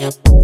[0.00, 0.39] Yep.